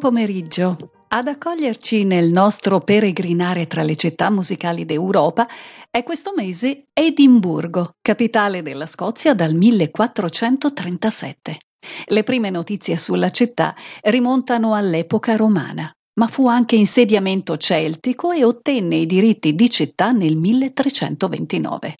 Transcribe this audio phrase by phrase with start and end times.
[0.00, 0.90] Pomeriggio.
[1.12, 5.46] Ad accoglierci nel nostro peregrinare tra le città musicali d'Europa
[5.88, 11.58] è questo mese Edimburgo, capitale della Scozia dal 1437.
[12.06, 18.96] Le prime notizie sulla città rimontano all'epoca romana, ma fu anche insediamento celtico e ottenne
[18.96, 21.94] i diritti di città nel 1329.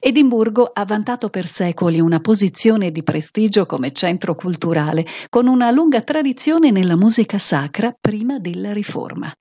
[0.00, 6.00] Edimburgo ha vantato per secoli una posizione di prestigio come centro culturale, con una lunga
[6.00, 9.32] tradizione nella musica sacra prima della Riforma.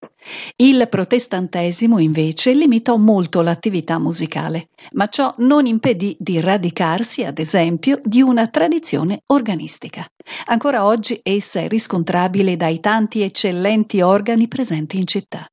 [0.55, 8.00] Il protestantesimo invece limitò molto l'attività musicale, ma ciò non impedì di radicarsi, ad esempio,
[8.03, 10.05] di una tradizione organistica.
[10.45, 15.50] Ancora oggi essa è riscontrabile dai tanti eccellenti organi presenti in città.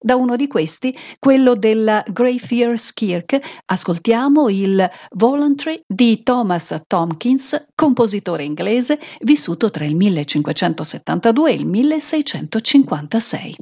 [0.00, 8.44] Da uno di questi, quello della Greyfriars Kirk, ascoltiamo il Voluntary di Thomas Tompkins, compositore
[8.44, 13.56] inglese, vissuto tra il 1572 e il 1656.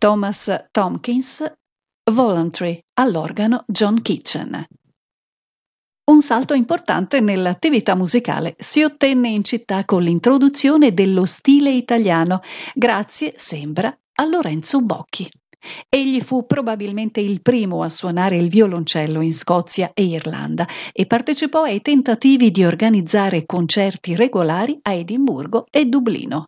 [0.00, 1.44] Thomas Tompkins,
[2.10, 4.64] Voluntary all'organo John Kitchen.
[6.10, 12.40] Un salto importante nell'attività musicale si ottenne in città con l'introduzione dello stile italiano,
[12.72, 15.30] grazie, sembra, a Lorenzo Bocchi.
[15.86, 21.64] Egli fu probabilmente il primo a suonare il violoncello in Scozia e Irlanda e partecipò
[21.64, 26.46] ai tentativi di organizzare concerti regolari a Edimburgo e Dublino.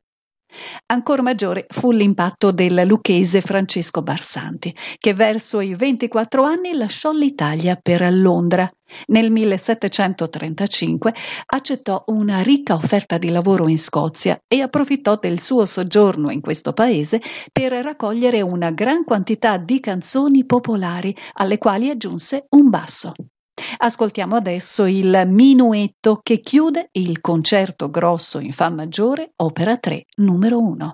[0.87, 7.79] Ancora maggiore fu l'impatto del lucchese Francesco Barsanti, che verso i 24 anni lasciò l'Italia
[7.81, 8.71] per Londra.
[9.07, 11.15] Nel 1735
[11.47, 16.73] accettò una ricca offerta di lavoro in Scozia e approfittò del suo soggiorno in questo
[16.73, 17.21] paese
[17.51, 23.15] per raccogliere una gran quantità di canzoni popolari alle quali aggiunse un basso.
[23.79, 30.59] Ascoltiamo adesso il minuetto che chiude il concerto grosso in Fa maggiore, opera 3, numero
[30.59, 30.93] 1.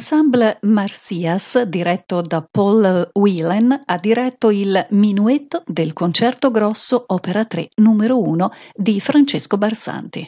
[0.00, 7.68] L'ensemble Marsias, diretto da Paul Whelan, ha diretto il Minuetto del Concerto Grosso Opera 3
[7.76, 10.26] numero 1 di Francesco Barsanti.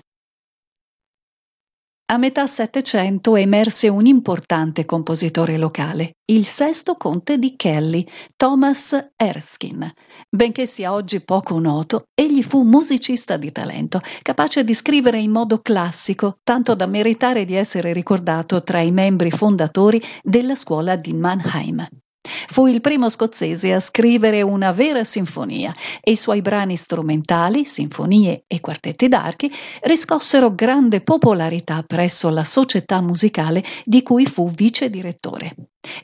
[2.12, 9.94] A metà Settecento emerse un importante compositore locale, il sesto conte di Kelly, Thomas Erskine.
[10.34, 15.60] Benché sia oggi poco noto, egli fu musicista di talento, capace di scrivere in modo
[15.60, 21.86] classico, tanto da meritare di essere ricordato tra i membri fondatori della scuola di Mannheim.
[22.24, 28.44] Fu il primo scozzese a scrivere una vera sinfonia e i suoi brani strumentali, sinfonie
[28.46, 29.50] e quartetti d'archi
[29.82, 35.54] riscossero grande popolarità presso la società musicale di cui fu vice direttore.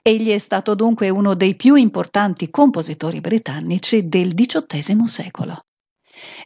[0.03, 5.63] Egli è stato dunque uno dei più importanti compositori britannici del XVIII secolo.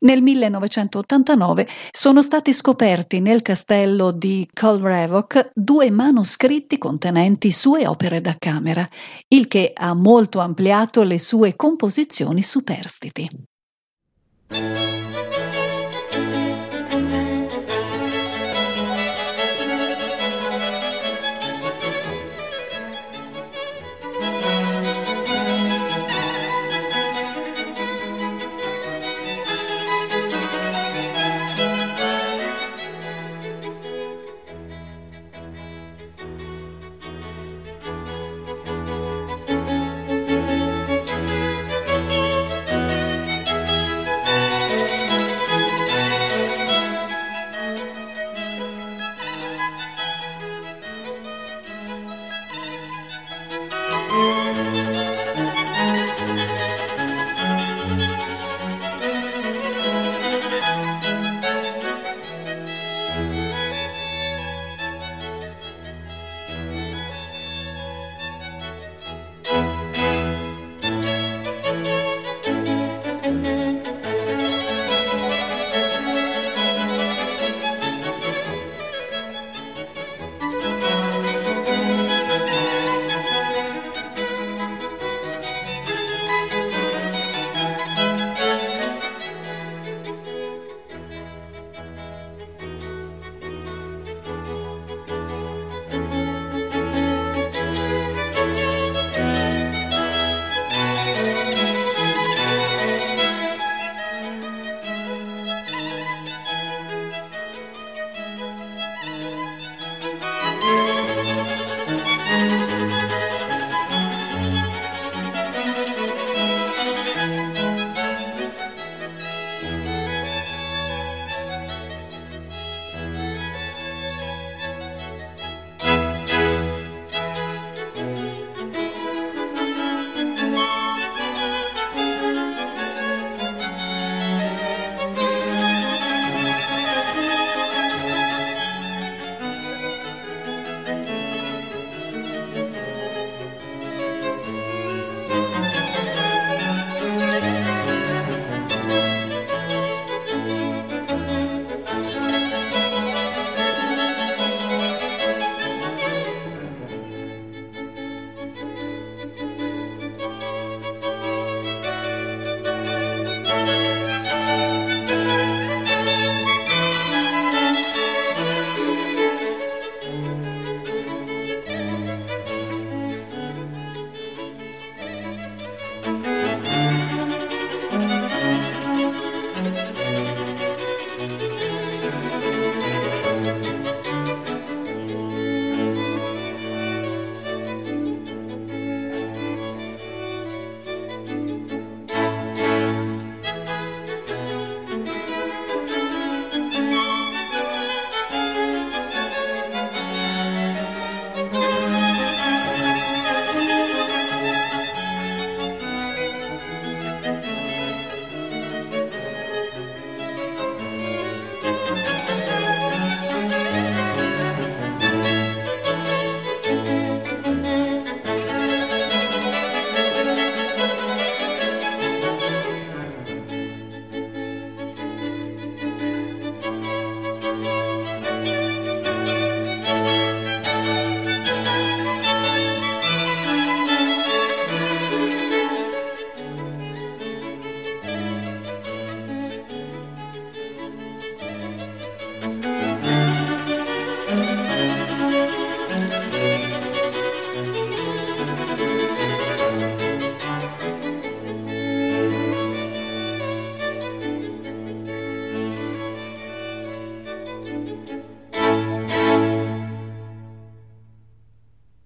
[0.02, 8.34] Nel 1989 sono stati scoperti nel castello di Colrevoc due manoscritti contenenti sue opere da
[8.36, 8.88] camera,
[9.28, 13.28] il che ha molto ampliato le sue composizioni superstiti.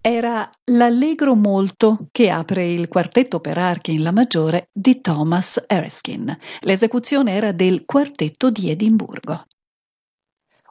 [0.09, 6.39] Era l'Allegro molto che apre il quartetto per archi in La maggiore di Thomas Erskine.
[6.61, 9.47] L'esecuzione era del quartetto di Edimburgo.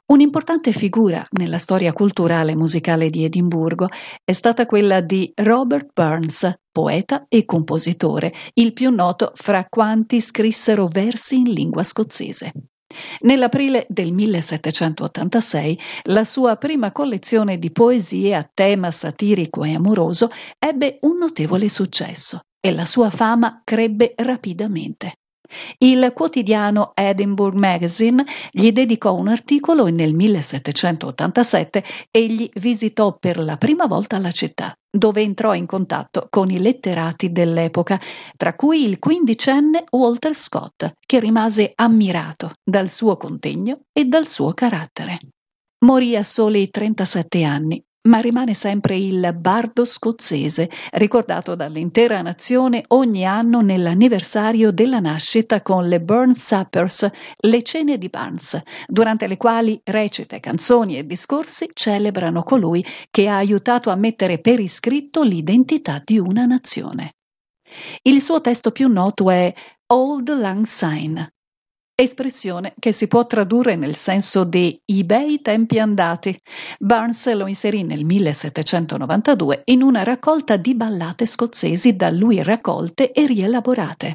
[0.06, 3.88] Un'importante figura nella storia culturale e musicale di Edimburgo
[4.24, 10.86] è stata quella di Robert Burns, poeta e compositore, il più noto fra quanti scrissero
[10.86, 12.52] versi in lingua scozzese.
[13.20, 20.98] Nell'aprile del 1786 la sua prima collezione di poesie a tema satirico e amoroso ebbe
[21.02, 25.14] un notevole successo e la sua fama crebbe rapidamente.
[25.78, 33.56] Il quotidiano Edinburgh Magazine gli dedicò un articolo e nel 1787 egli visitò per la
[33.56, 38.00] prima volta la città, dove entrò in contatto con i letterati dell'epoca,
[38.36, 44.52] tra cui il quindicenne Walter Scott, che rimase ammirato dal suo contegno e dal suo
[44.52, 45.18] carattere.
[45.84, 53.24] Morì a soli 37 anni ma rimane sempre il bardo scozzese, ricordato dall'intera nazione ogni
[53.24, 57.10] anno nell'anniversario della nascita con le Burn Suppers,
[57.40, 63.36] le cene di Barnes, durante le quali recite, canzoni e discorsi celebrano colui che ha
[63.36, 67.14] aiutato a mettere per iscritto l'identità di una nazione.
[68.02, 69.52] Il suo testo più noto è
[69.88, 71.34] Old Lang Syne,
[71.98, 76.38] espressione che si può tradurre nel senso di i bei tempi andati.
[76.78, 83.26] Barnes lo inserì nel 1792 in una raccolta di ballate scozzesi da lui raccolte e
[83.26, 84.14] rielaborate.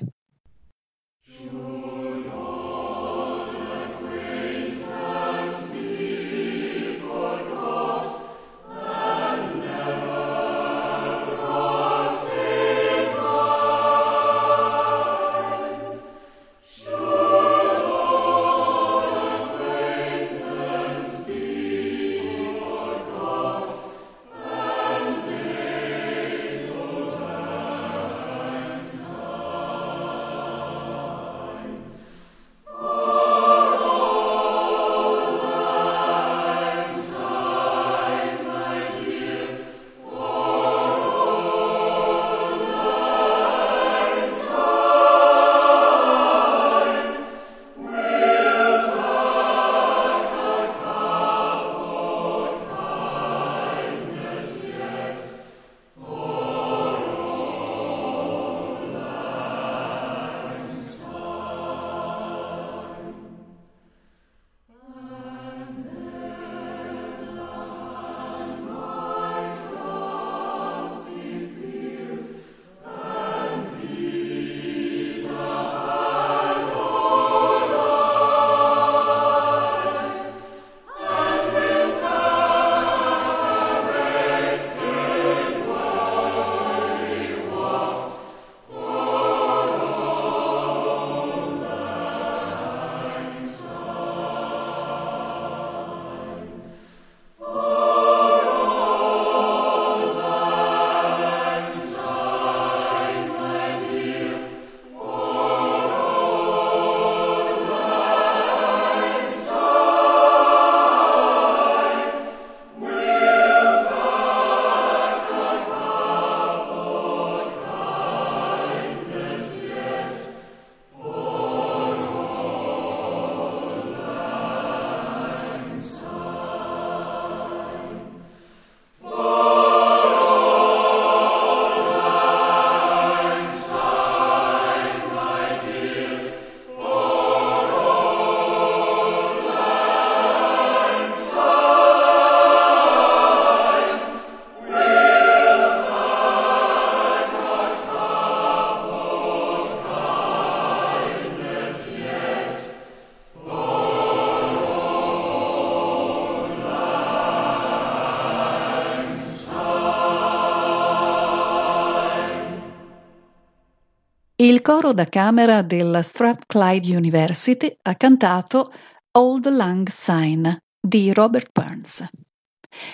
[164.71, 168.71] Coro da camera della Strathclyde University ha cantato
[169.17, 172.07] Old Lang Syne di Robert Burns.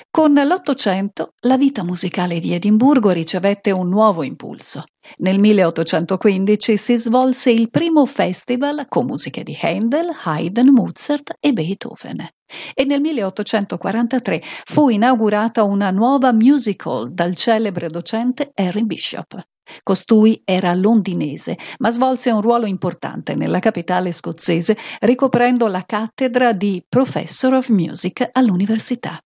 [0.09, 4.85] Con l'Ottocento la vita musicale di Edimburgo ricevette un nuovo impulso.
[5.17, 12.27] Nel 1815 si svolse il primo festival con musiche di Handel, Haydn, Mozart e Beethoven.
[12.73, 19.45] E nel 1843 fu inaugurata una nuova music hall dal celebre docente Harry Bishop.
[19.83, 26.83] Costui era londinese, ma svolse un ruolo importante nella capitale scozzese, ricoprendo la cattedra di
[26.87, 29.19] Professor of Music all'università.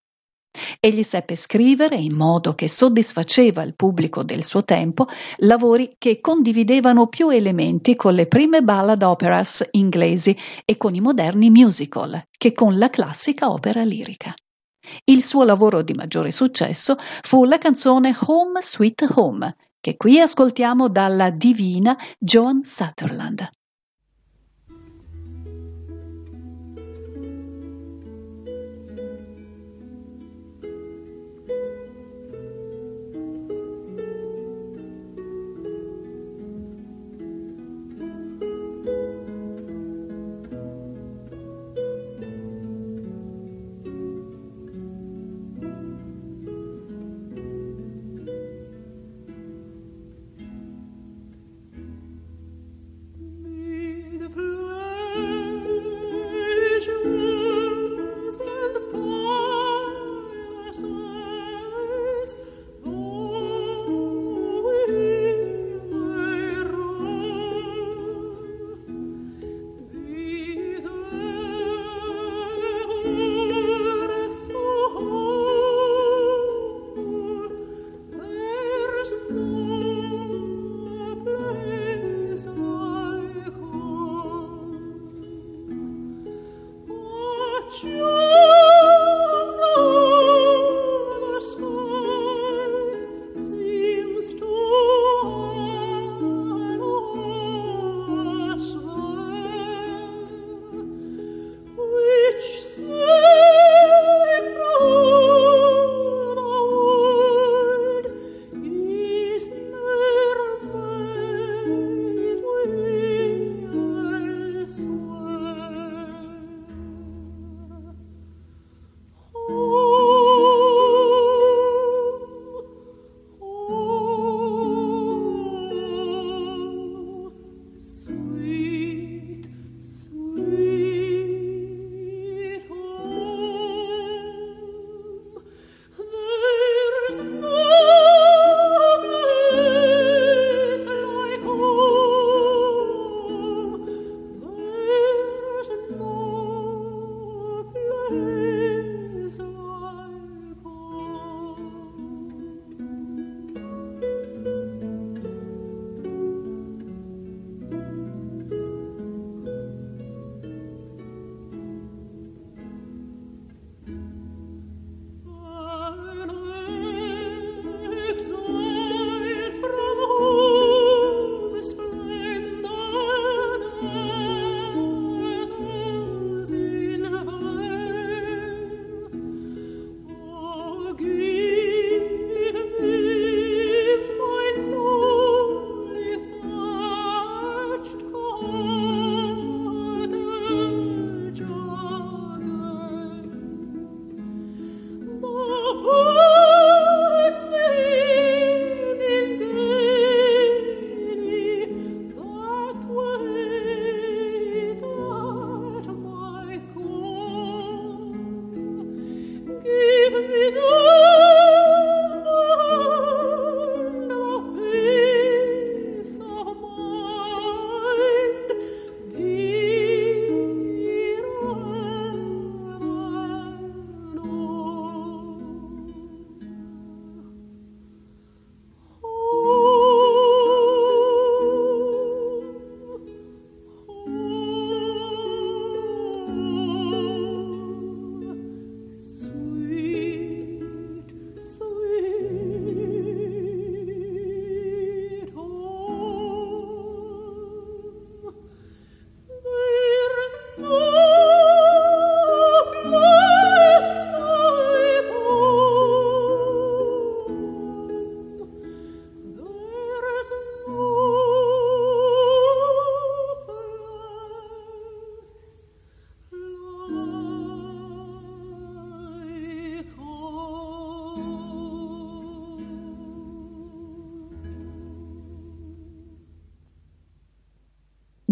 [0.82, 7.08] Egli seppe scrivere in modo che soddisfaceva il pubblico del suo tempo lavori che condividevano
[7.08, 12.78] più elementi con le prime ballad operas inglesi e con i moderni musical che con
[12.78, 14.34] la classica opera lirica.
[15.06, 20.88] Il suo lavoro di maggiore successo fu la canzone Home Sweet Home, che qui ascoltiamo
[20.88, 23.50] dalla divina Joan Sutherland.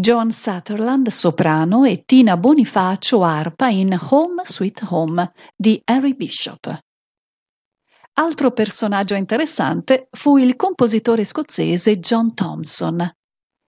[0.10, 6.80] John Sutherland soprano e Tina Bonifacio arpa in Home Sweet Home di Harry Bishop.
[8.13, 13.08] Altro personaggio interessante fu il compositore scozzese John Thompson.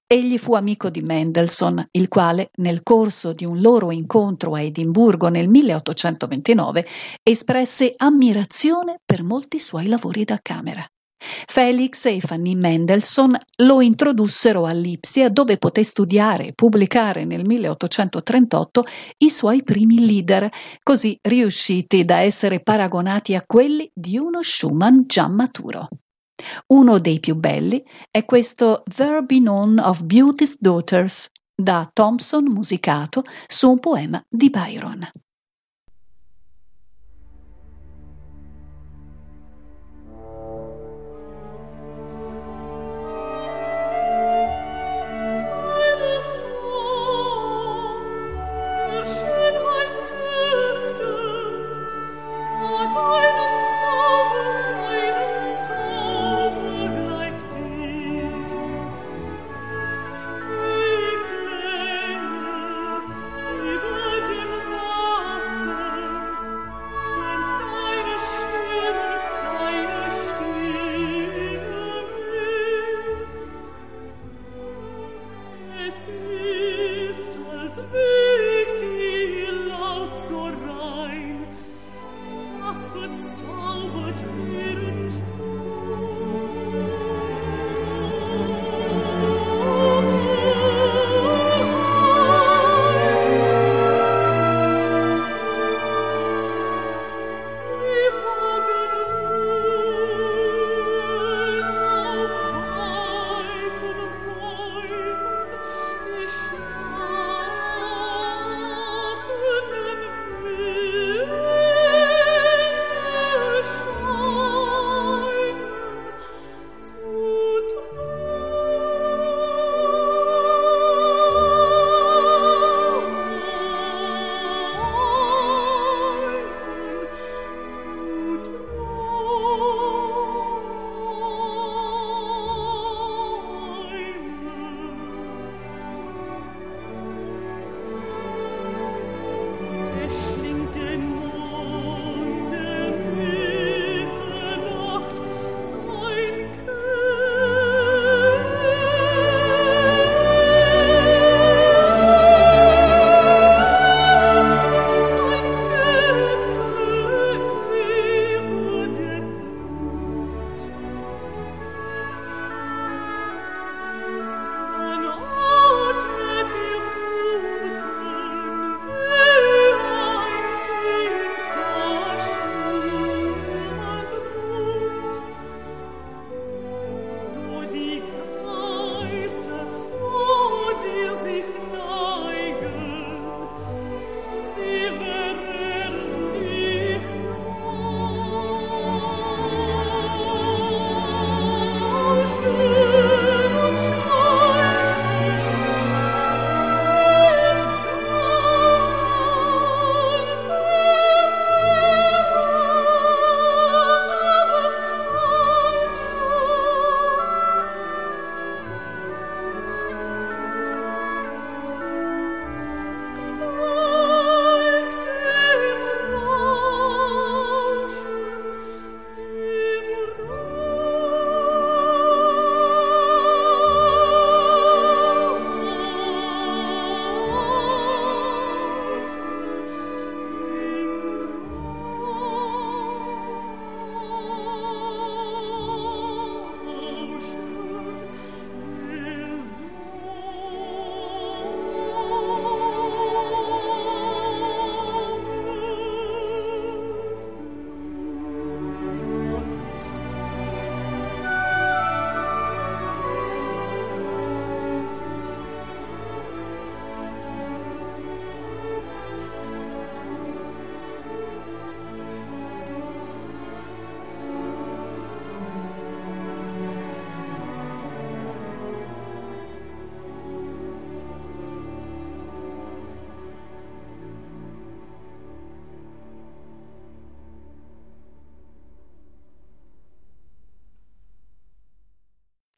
[0.08, 5.27] Egli fu amico di Mendelssohn, il quale, nel corso di un loro incontro a Edimburgo
[5.27, 6.88] nel 1829,
[7.21, 10.84] espresse ammirazione per molti suoi lavori da camera.
[11.45, 18.84] Felix e Fanny Mendelssohn lo introdussero a Lipsia dove poté studiare e pubblicare nel 1838
[19.17, 20.49] i suoi primi lieder,
[20.81, 25.88] così riusciti da essere paragonati a quelli di uno Schumann già maturo.
[26.67, 33.23] Uno dei più belli è questo There Be None of Beauty's Daughters da Thompson musicato
[33.45, 35.07] su un poema di Byron.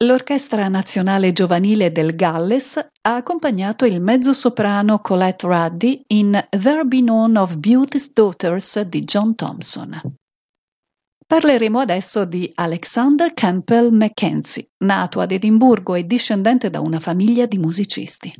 [0.04, 7.38] L'Orchestra Nazionale Giovanile del Galles ha accompagnato il mezzosoprano Colette Ruddy in There Be None
[7.38, 9.98] of Beauty's Daughters di John Thompson.
[11.26, 17.56] Parleremo adesso di Alexander Campbell Mackenzie, nato ad Edimburgo e discendente da una famiglia di
[17.56, 18.30] musicisti.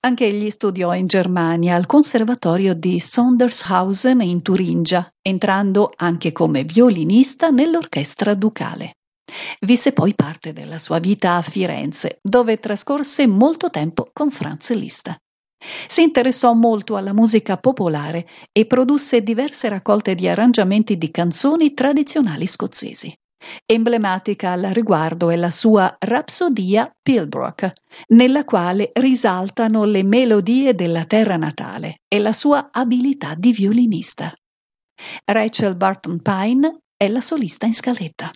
[0.00, 7.48] Anche egli studiò in Germania al conservatorio di Sondershausen in Turingia, entrando anche come violinista
[7.48, 8.92] nell'orchestra ducale.
[9.60, 15.14] Visse poi parte della sua vita a Firenze, dove trascorse molto tempo con Franz Liszt.
[15.88, 22.46] Si interessò molto alla musica popolare e produsse diverse raccolte di arrangiamenti di canzoni tradizionali
[22.46, 23.12] scozzesi.
[23.64, 27.72] Emblematica al riguardo è la sua Rapsodia Pilbrook,
[28.08, 34.32] nella quale risaltano le melodie della terra natale e la sua abilità di violinista.
[35.24, 38.30] Rachel Barton Pine è la solista in scaletta.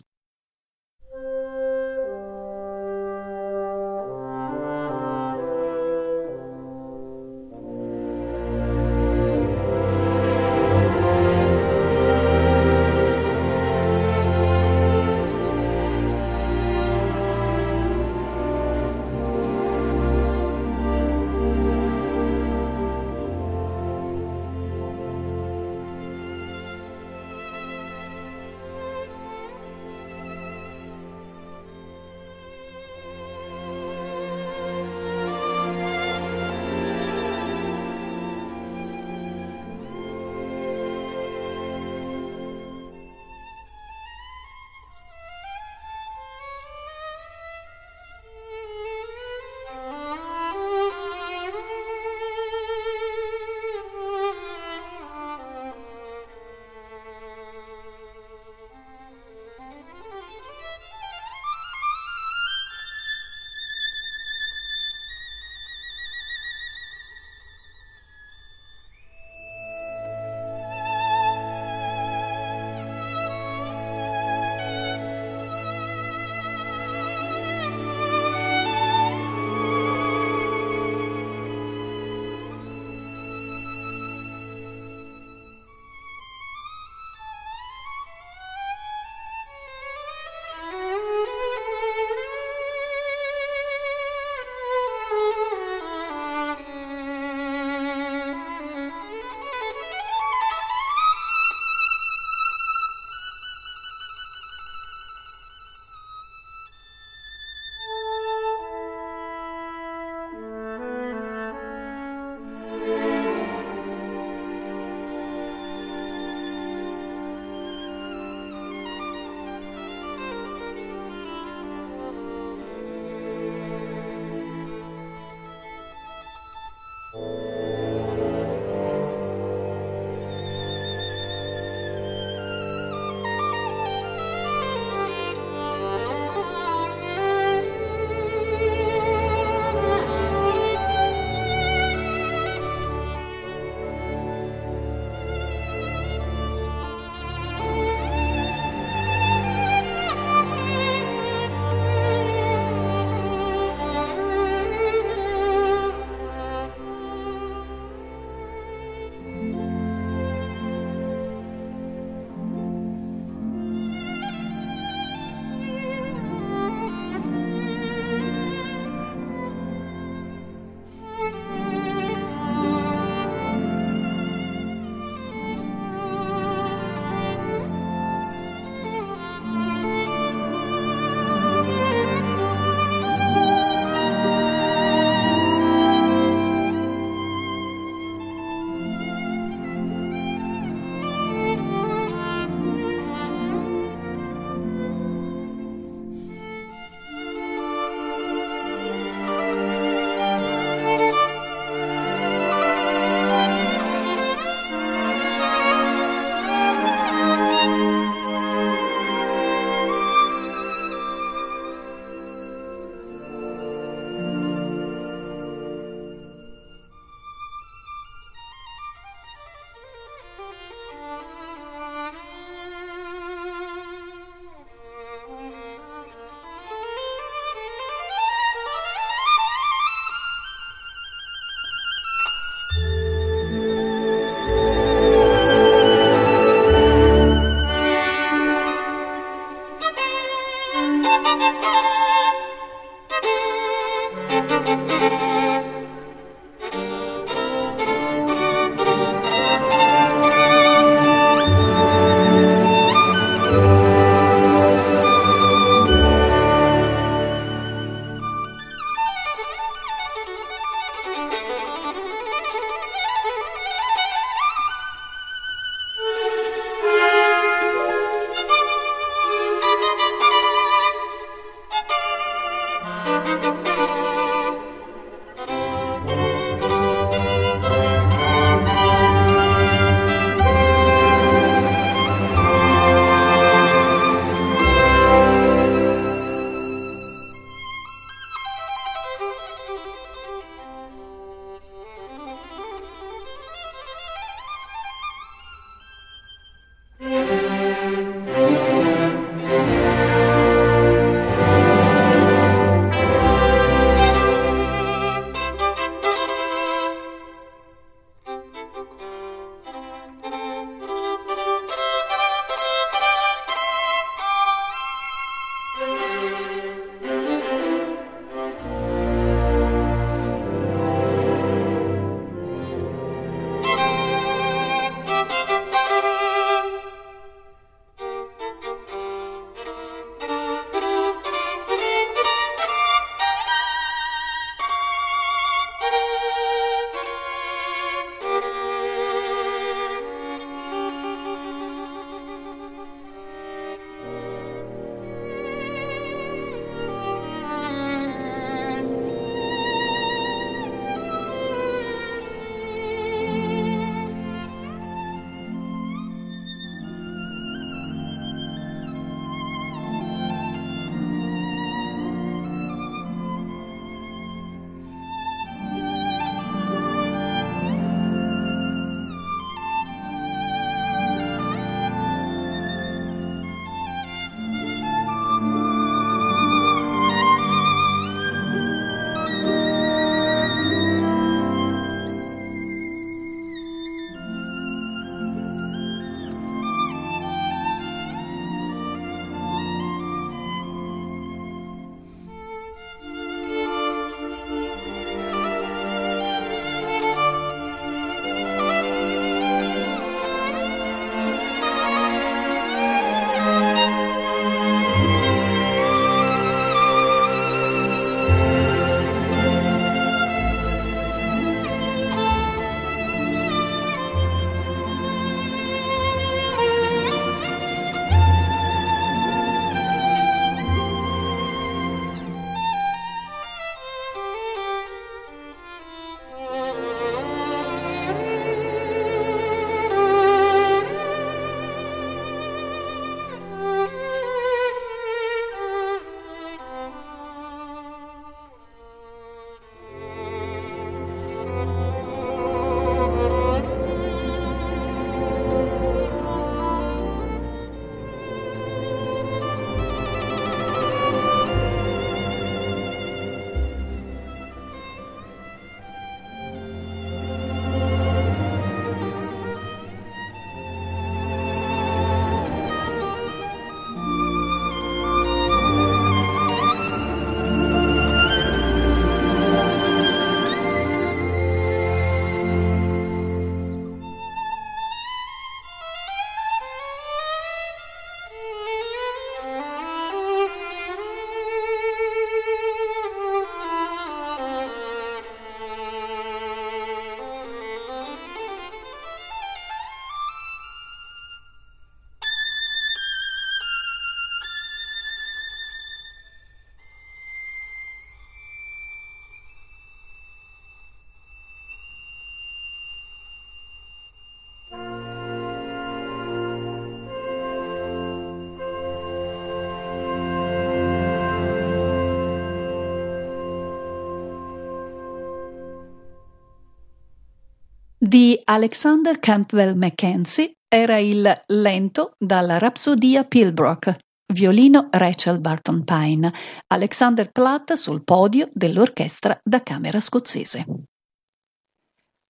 [518.13, 523.97] Di Alexander Campbell Mackenzie era il lento dalla Rapsodia Pilbrock,
[524.35, 526.31] violino Rachel Barton Pine,
[526.67, 530.67] Alexander Platt sul podio dell'orchestra da camera scozzese.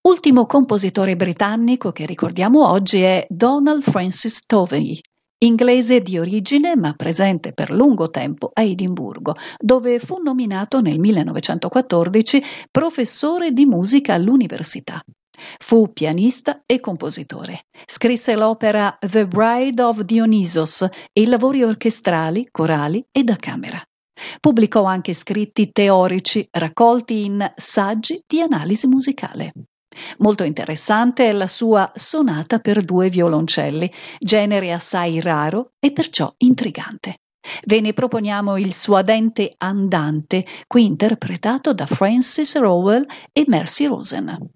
[0.07, 5.01] Ultimo compositore britannico che ricordiamo oggi è Donald Francis Tovey,
[5.39, 12.41] inglese di origine ma presente per lungo tempo a Edimburgo, dove fu nominato nel 1914
[12.70, 15.03] professore di musica all'università.
[15.59, 17.64] Fu pianista e compositore.
[17.86, 23.82] Scrisse l'opera The Bride of Dionysos e lavori orchestrali, corali e da camera.
[24.40, 29.53] Pubblicò anche scritti teorici raccolti in saggi di analisi musicale.
[30.18, 37.16] Molto interessante è la sua sonata per due violoncelli, genere assai raro e perciò intrigante.
[37.66, 44.51] Ve ne proponiamo il suadente andante, qui interpretato da Francis Rowell e Mercy Rosen.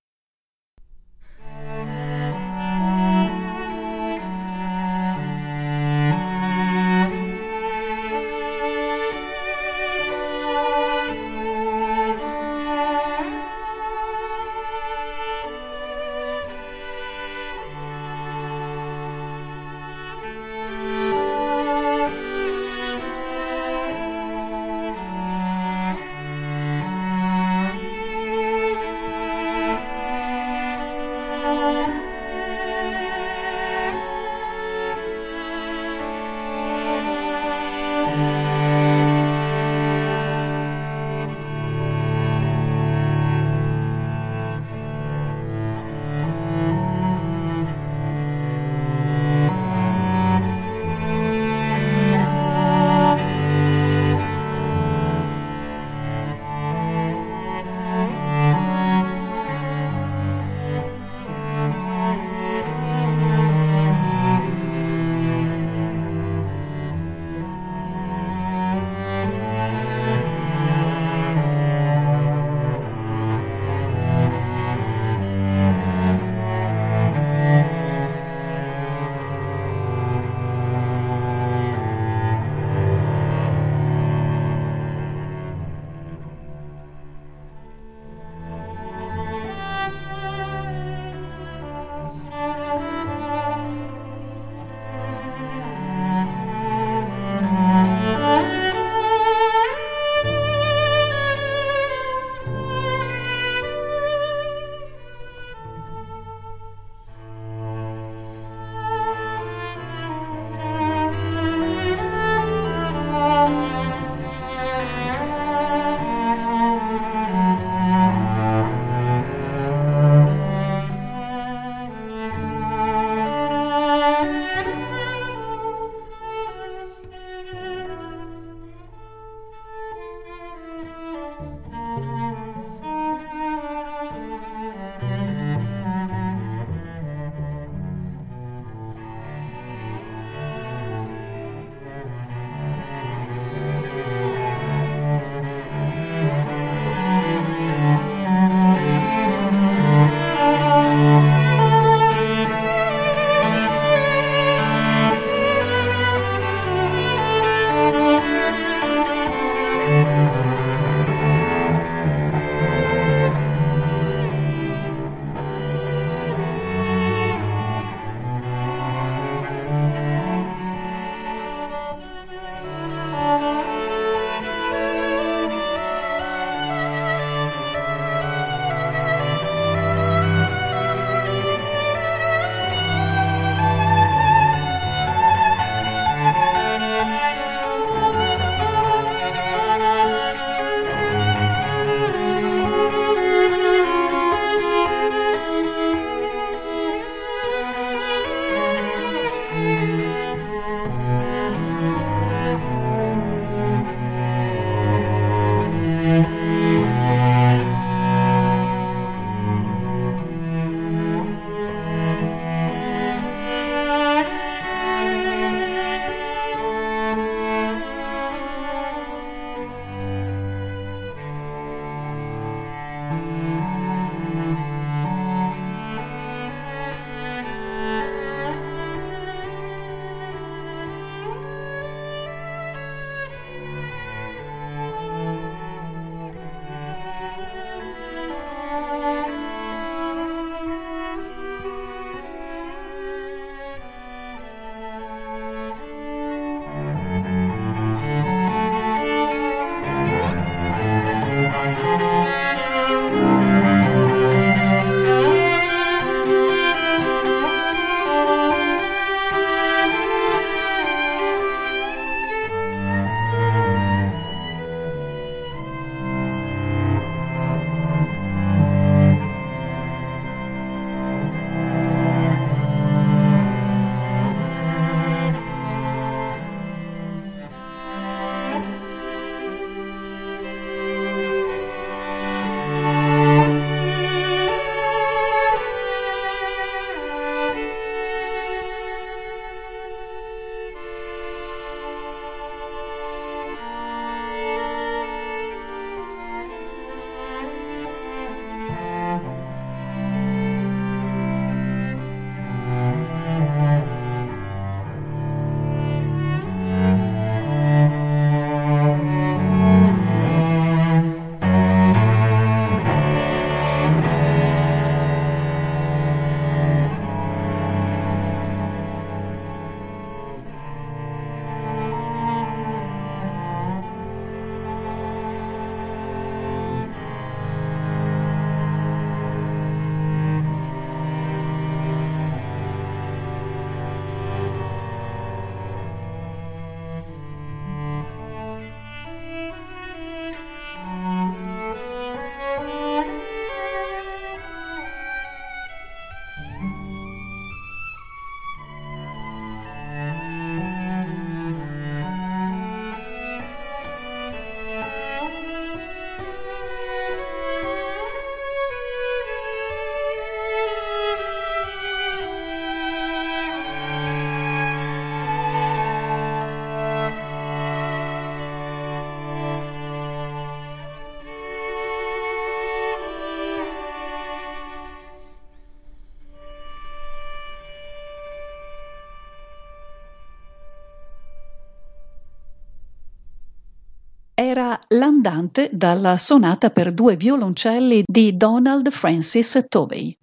[384.47, 390.17] Era l'andante dalla sonata per due violoncelli di Donald Francis Tovey.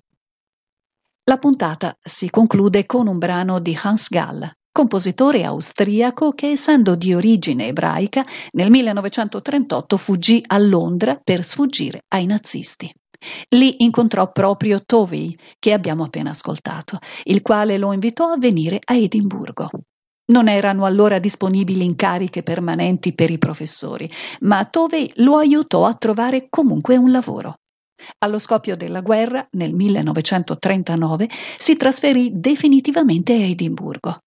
[1.25, 7.13] La puntata si conclude con un brano di Hans Gall, compositore austriaco che, essendo di
[7.13, 12.89] origine ebraica, nel 1938 fuggì a Londra per sfuggire ai nazisti.
[13.49, 18.95] Lì incontrò proprio Tovey, che abbiamo appena ascoltato, il quale lo invitò a venire a
[18.95, 19.69] Edimburgo.
[20.25, 24.09] Non erano allora disponibili incariche permanenti per i professori,
[24.41, 27.57] ma Tovey lo aiutò a trovare comunque un lavoro.
[28.19, 34.19] Allo scoppio della guerra, nel 1939, si trasferì definitivamente a Edimburgo.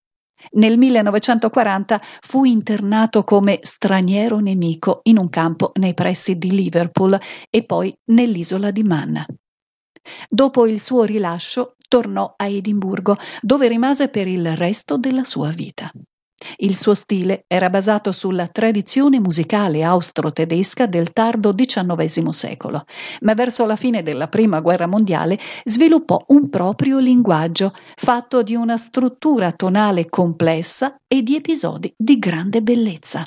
[0.53, 7.19] Nel 1940 fu internato come straniero nemico in un campo nei pressi di Liverpool
[7.51, 9.25] e poi nell'isola di Man.
[10.29, 15.91] Dopo il suo rilascio tornò a Edimburgo, dove rimase per il resto della sua vita.
[16.59, 22.85] Il suo stile era basato sulla tradizione musicale austro-tedesca del tardo XIX secolo,
[23.23, 28.77] ma verso la fine della Prima Guerra Mondiale sviluppò un proprio linguaggio, fatto di una
[28.77, 33.27] struttura tonale complessa e di episodi di grande bellezza.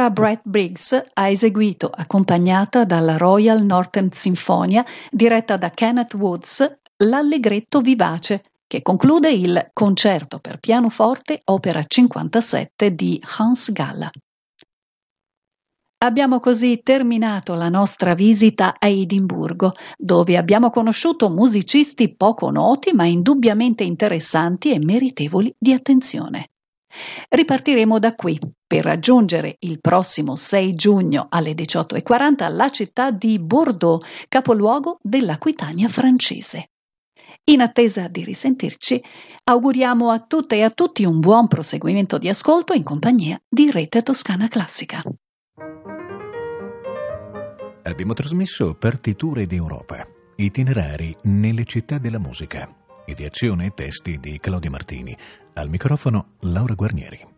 [0.00, 7.82] Sarah Brett Briggs ha eseguito, accompagnata dalla Royal Northern Sinfonia, diretta da Kenneth Woods, l'Allegretto
[7.82, 14.10] vivace, che conclude il Concerto per pianoforte opera 57 di Hans Galla.
[15.98, 23.04] Abbiamo così terminato la nostra visita a Edimburgo, dove abbiamo conosciuto musicisti poco noti ma
[23.04, 26.46] indubbiamente interessanti e meritevoli di attenzione.
[27.28, 34.04] Ripartiremo da qui per raggiungere il prossimo 6 giugno alle 18.40 la città di Bordeaux,
[34.28, 36.70] capoluogo dell'Aquitania francese.
[37.44, 39.02] In attesa di risentirci,
[39.44, 44.02] auguriamo a tutte e a tutti un buon proseguimento di ascolto in compagnia di Rete
[44.02, 45.02] Toscana Classica.
[47.82, 52.72] Abbiamo trasmesso Partiture d'Europa, itinerari nelle città della musica
[53.10, 55.16] Ideazione e testi di Claudia Martini.
[55.60, 57.28] Al microfono Laura Guarnieri.